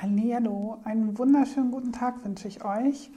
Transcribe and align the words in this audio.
Hallo, 0.00 0.78
einen 0.84 1.18
wunderschönen 1.18 1.72
guten 1.72 1.90
Tag 1.90 2.24
wünsche 2.24 2.46
ich 2.46 2.64
euch. 2.64 3.10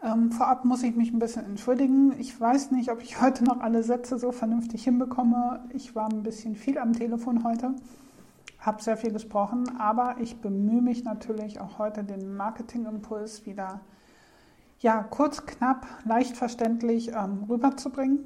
Ähm, 0.00 0.30
vorab 0.30 0.64
muss 0.64 0.84
ich 0.84 0.94
mich 0.94 1.12
ein 1.12 1.18
bisschen 1.18 1.44
entschuldigen. 1.44 2.16
Ich 2.16 2.40
weiß 2.40 2.70
nicht, 2.70 2.92
ob 2.92 3.02
ich 3.02 3.20
heute 3.20 3.42
noch 3.42 3.58
alle 3.58 3.82
Sätze 3.82 4.20
so 4.20 4.30
vernünftig 4.30 4.84
hinbekomme. 4.84 5.68
Ich 5.72 5.96
war 5.96 6.08
ein 6.08 6.22
bisschen 6.22 6.54
viel 6.54 6.78
am 6.78 6.92
Telefon 6.92 7.42
heute, 7.42 7.74
habe 8.60 8.80
sehr 8.80 8.96
viel 8.96 9.10
gesprochen, 9.10 9.64
aber 9.80 10.14
ich 10.20 10.40
bemühe 10.40 10.80
mich 10.80 11.02
natürlich 11.02 11.58
auch 11.58 11.80
heute 11.80 12.04
den 12.04 12.36
Marketingimpuls 12.36 13.44
wieder 13.44 13.80
ja, 14.78 15.02
kurz, 15.02 15.44
knapp, 15.44 15.88
leicht 16.04 16.36
verständlich 16.36 17.08
ähm, 17.08 17.46
rüberzubringen. 17.48 18.20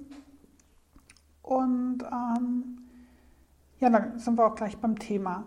Und 1.40 2.02
ähm, 2.02 2.76
ja, 3.80 3.88
dann 3.88 4.18
sind 4.18 4.36
wir 4.36 4.44
auch 4.44 4.54
gleich 4.54 4.76
beim 4.76 4.98
Thema. 4.98 5.46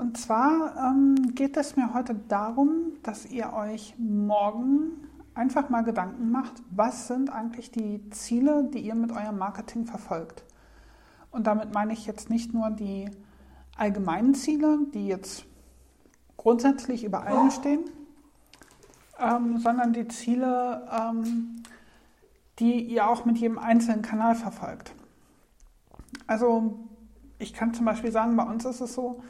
Und 0.00 0.16
zwar 0.16 0.76
ähm, 0.78 1.34
geht 1.34 1.58
es 1.58 1.76
mir 1.76 1.92
heute 1.92 2.14
darum, 2.14 2.94
dass 3.02 3.26
ihr 3.26 3.52
euch 3.52 3.94
morgen 3.98 4.92
einfach 5.34 5.68
mal 5.68 5.82
Gedanken 5.82 6.30
macht, 6.30 6.54
was 6.70 7.06
sind 7.06 7.28
eigentlich 7.28 7.70
die 7.70 8.08
Ziele, 8.08 8.70
die 8.72 8.78
ihr 8.78 8.94
mit 8.94 9.12
eurem 9.12 9.36
Marketing 9.36 9.84
verfolgt. 9.84 10.42
Und 11.30 11.46
damit 11.46 11.74
meine 11.74 11.92
ich 11.92 12.06
jetzt 12.06 12.30
nicht 12.30 12.54
nur 12.54 12.70
die 12.70 13.10
allgemeinen 13.76 14.34
Ziele, 14.34 14.78
die 14.94 15.06
jetzt 15.06 15.44
grundsätzlich 16.38 17.04
über 17.04 17.24
allen 17.24 17.50
stehen, 17.50 17.84
ähm, 19.18 19.58
sondern 19.58 19.92
die 19.92 20.08
Ziele, 20.08 20.88
ähm, 20.90 21.62
die 22.58 22.84
ihr 22.84 23.06
auch 23.06 23.26
mit 23.26 23.36
jedem 23.36 23.58
einzelnen 23.58 24.00
Kanal 24.00 24.34
verfolgt. 24.34 24.94
Also 26.26 26.88
ich 27.38 27.52
kann 27.52 27.74
zum 27.74 27.84
Beispiel 27.84 28.12
sagen, 28.12 28.34
bei 28.34 28.44
uns 28.44 28.64
ist 28.64 28.80
es 28.80 28.94
so, 28.94 29.22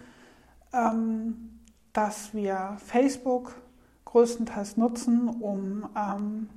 dass 1.92 2.32
wir 2.32 2.76
Facebook 2.78 3.60
größtenteils 4.04 4.76
nutzen, 4.76 5.28
um 5.28 5.88
ähm, 5.96 6.48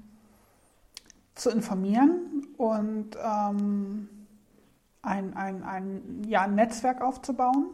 zu 1.35 1.49
informieren 1.49 2.47
und 2.57 3.17
ähm, 3.21 4.09
ein, 5.01 5.35
ein, 5.35 5.63
ein 5.63 6.23
ja, 6.27 6.47
Netzwerk 6.47 7.01
aufzubauen. 7.01 7.71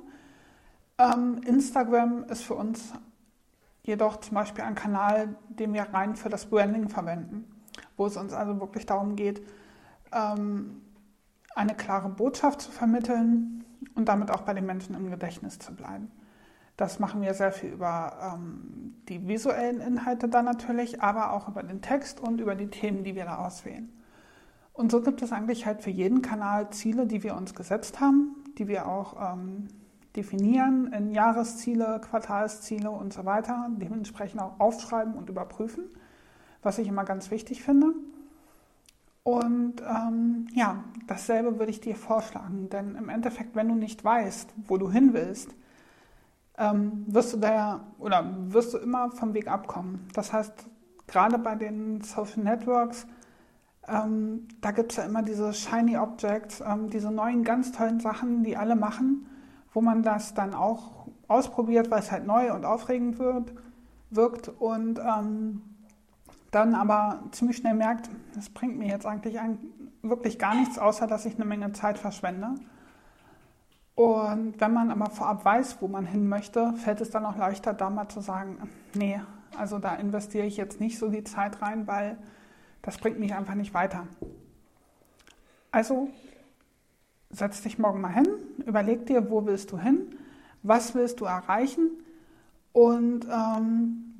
Ähm, 0.98 1.42
Instagram 1.46 2.24
ist 2.26 2.44
für 2.44 2.56
uns 2.56 2.94
jedoch 3.84 4.18
zum 4.18 4.36
Beispiel 4.36 4.64
ein 4.64 4.76
Kanal, 4.76 5.36
den 5.48 5.74
wir 5.74 5.84
rein 5.84 6.16
für 6.16 6.30
das 6.30 6.46
Branding 6.46 6.90
verwenden, 6.90 7.50
wo 7.98 8.06
es 8.06 8.18
uns 8.18 8.34
also 8.34 8.60
wirklich 8.60 8.86
darum 8.86 9.16
geht, 9.16 9.42
ähm, 10.12 10.82
eine 11.56 11.76
klare 11.76 12.10
Botschaft 12.10 12.62
zu 12.62 12.72
vermitteln 12.72 13.64
und 13.96 14.10
damit 14.10 14.32
auch 14.32 14.42
bei 14.42 14.54
den 14.54 14.66
Menschen 14.66 14.96
im 14.96 15.10
Gedächtnis 15.10 15.60
zu 15.60 15.74
bleiben. 15.74 16.12
Das 16.80 16.98
machen 16.98 17.22
wir 17.22 17.34
sehr 17.34 17.52
viel 17.52 17.72
über 17.72 18.36
ähm, 18.36 18.96
die 19.10 19.28
visuellen 19.28 19.82
Inhalte 19.82 20.30
dann 20.30 20.46
natürlich, 20.46 21.02
aber 21.02 21.34
auch 21.34 21.50
über 21.50 21.62
den 21.62 21.82
Text 21.82 22.22
und 22.22 22.40
über 22.40 22.56
die 22.56 22.70
Themen, 22.70 23.04
die 23.04 23.16
wir 23.16 23.26
da 23.26 23.46
auswählen. 23.46 23.92
Und 24.72 24.90
so 24.90 25.02
gibt 25.02 25.22
es 25.22 25.34
eigentlich 25.34 25.66
halt 25.66 25.82
für 25.82 25.90
jeden 25.90 26.22
Kanal 26.22 26.70
Ziele, 26.70 27.06
die 27.06 27.22
wir 27.22 27.36
uns 27.36 27.54
gesetzt 27.54 28.00
haben, 28.00 28.46
die 28.58 28.70
wir 28.70 28.88
auch 28.88 29.34
ähm, 29.34 29.68
definieren 30.16 30.94
in 30.94 31.12
Jahresziele, 31.12 32.00
Quartalsziele 32.00 32.90
und 32.90 33.12
so 33.12 33.26
weiter, 33.26 33.70
dementsprechend 33.72 34.42
auch 34.42 34.58
aufschreiben 34.62 35.16
und 35.16 35.30
überprüfen, 35.30 35.84
was 36.62 36.78
ich 36.78 36.88
immer 36.88 37.04
ganz 37.04 37.30
wichtig 37.30 37.62
finde. 37.62 37.88
Und 39.24 39.82
ähm, 39.82 40.48
ja, 40.54 40.82
dasselbe 41.08 41.60
würde 41.60 41.72
ich 41.72 41.82
dir 41.82 41.98
vorschlagen, 41.98 42.70
denn 42.70 42.96
im 42.96 43.10
Endeffekt, 43.10 43.54
wenn 43.54 43.68
du 43.68 43.76
nicht 43.76 44.02
weißt, 44.02 44.54
wo 44.66 44.78
du 44.78 44.90
hin 44.90 45.12
willst, 45.12 45.54
ähm, 46.60 47.06
wirst 47.08 47.34
du 47.34 47.38
da 47.38 47.80
oder 47.98 48.26
wirst 48.50 48.74
du 48.74 48.78
immer 48.78 49.10
vom 49.12 49.34
Weg 49.34 49.48
abkommen. 49.48 50.08
Das 50.14 50.34
heißt, 50.34 50.68
gerade 51.08 51.40
bei 51.40 51.56
den 51.56 52.02
Social 52.02 52.44
Networks, 52.44 53.08
ähm, 53.88 54.48
da 54.62 54.72
gibt 54.72 54.92
es 54.92 54.98
ja 54.98 55.06
immer 55.06 55.24
diese 55.24 55.54
Shiny 55.54 55.98
Objects, 55.98 56.62
ähm, 56.62 56.90
diese 56.90 57.12
neuen 57.12 57.44
ganz 57.44 57.72
tollen 57.72 58.00
Sachen, 58.00 58.44
die 58.44 58.58
alle 58.58 58.76
machen, 58.76 59.26
wo 59.74 59.82
man 59.82 60.04
das 60.04 60.34
dann 60.34 60.54
auch 60.54 61.08
ausprobiert, 61.28 61.90
weil 61.90 62.00
es 62.00 62.12
halt 62.12 62.28
neu 62.28 62.54
und 62.54 62.66
aufregend 62.66 63.18
wird, 63.20 63.54
wirkt 64.10 64.50
und 64.50 65.00
ähm, 65.00 65.62
dann 66.52 66.76
aber 66.76 67.24
ziemlich 67.32 67.58
schnell 67.58 67.76
merkt, 67.76 68.10
das 68.36 68.50
bringt 68.50 68.78
mir 68.78 68.88
jetzt 68.88 69.06
eigentlich 69.06 69.38
wirklich 70.02 70.40
gar 70.40 70.56
nichts, 70.56 70.78
außer 70.80 71.08
dass 71.08 71.26
ich 71.26 71.36
eine 71.36 71.46
Menge 71.46 71.72
Zeit 71.74 71.98
verschwende. 71.98 72.56
Und 74.00 74.62
wenn 74.62 74.72
man 74.72 74.92
aber 74.92 75.10
vorab 75.10 75.44
weiß, 75.44 75.82
wo 75.82 75.90
man 75.90 76.06
hin 76.06 76.30
möchte, 76.30 76.72
fällt 76.72 77.02
es 77.02 77.10
dann 77.10 77.26
auch 77.26 77.36
leichter, 77.36 77.74
da 77.74 77.90
mal 77.90 78.08
zu 78.08 78.22
sagen, 78.22 78.70
nee, 78.94 79.20
also 79.58 79.78
da 79.78 79.96
investiere 79.96 80.46
ich 80.46 80.56
jetzt 80.56 80.80
nicht 80.80 80.98
so 80.98 81.10
die 81.10 81.26
Zeit 81.26 81.62
rein, 81.62 81.86
weil 81.86 82.18
das 82.82 82.98
bringt 82.98 83.20
mich 83.20 83.34
einfach 83.34 83.56
nicht 83.56 83.74
weiter. 83.74 84.08
Also 85.72 86.08
setz 87.30 87.62
dich 87.62 87.78
morgen 87.78 88.00
mal 88.00 88.14
hin, 88.14 88.26
überleg 88.66 89.06
dir, 89.06 89.30
wo 89.30 89.46
willst 89.46 89.74
du 89.74 89.78
hin, 89.78 90.16
was 90.64 90.96
willst 90.96 91.20
du 91.20 91.26
erreichen 91.26 91.90
und 92.72 93.26
ähm, 93.26 94.14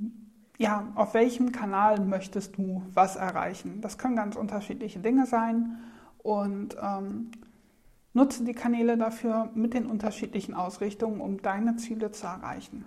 ja, 0.58 0.90
auf 0.96 1.14
welchem 1.14 1.54
Kanal 1.54 2.02
möchtest 2.02 2.58
du 2.58 2.84
was 2.94 3.16
erreichen. 3.16 3.80
Das 3.80 3.98
können 3.98 4.18
ganz 4.18 4.36
unterschiedliche 4.36 5.00
Dinge 5.00 5.26
sein 5.26 5.78
und 6.22 6.76
ähm, 6.84 7.32
Nutze 8.20 8.44
die 8.44 8.54
Kanäle 8.54 8.98
dafür 8.98 9.50
mit 9.56 9.74
den 9.74 9.86
unterschiedlichen 9.86 10.54
Ausrichtungen, 10.54 11.22
um 11.22 11.42
deine 11.42 11.78
Ziele 11.78 12.12
zu 12.12 12.28
erreichen. 12.28 12.86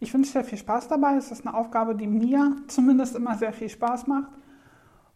Ich 0.00 0.12
wünsche 0.12 0.32
dir 0.32 0.44
viel 0.44 0.58
Spaß 0.58 0.88
dabei. 0.88 1.14
Es 1.14 1.30
ist 1.30 1.46
eine 1.46 1.56
Aufgabe, 1.56 1.94
die 1.94 2.08
mir 2.08 2.56
zumindest 2.66 3.14
immer 3.14 3.36
sehr 3.36 3.52
viel 3.52 3.68
Spaß 3.68 4.08
macht. 4.08 4.32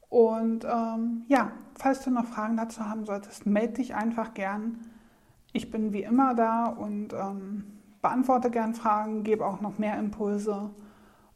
Und 0.09 0.65
ähm, 0.65 1.25
ja, 1.27 1.51
falls 1.77 2.05
du 2.05 2.11
noch 2.11 2.25
Fragen 2.25 2.57
dazu 2.57 2.89
haben 2.89 3.05
solltest, 3.05 3.47
melde 3.47 3.75
dich 3.75 3.97
einfach 3.97 4.33
gern. 4.33 4.79
Ich 5.53 5.73
bin 5.73 5.93
wie 5.93 6.05
immer 6.05 6.35
da 6.35 6.67
und 6.67 7.13
ähm, 7.13 7.65
beantworte 8.03 8.49
gern 8.51 8.75
Fragen, 8.75 9.25
gebe 9.25 9.45
auch 9.45 9.61
noch 9.61 9.79
mehr 9.79 9.99
Impulse 9.99 10.71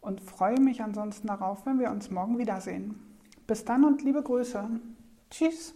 und 0.00 0.20
freue 0.20 0.60
mich 0.60 0.80
ansonsten 0.80 1.26
darauf, 1.26 1.66
wenn 1.66 1.80
wir 1.80 1.90
uns 1.90 2.08
morgen 2.08 2.38
wiedersehen. 2.38 3.00
Bis 3.48 3.64
dann 3.64 3.84
und 3.84 4.02
liebe 4.02 4.22
Grüße. 4.22 4.70
Tschüss. 5.30 5.74